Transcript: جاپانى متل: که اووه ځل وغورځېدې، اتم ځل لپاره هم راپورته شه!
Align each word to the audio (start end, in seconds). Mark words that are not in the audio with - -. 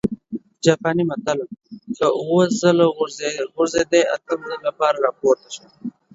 جاپانى 0.65 1.03
متل: 1.09 1.39
که 1.97 2.05
اووه 2.19 2.45
ځل 2.59 2.77
وغورځېدې، 2.85 4.01
اتم 4.15 4.39
ځل 4.49 4.61
لپاره 4.67 4.95
هم 4.97 5.03
راپورته 5.05 5.47
شه! 5.55 5.65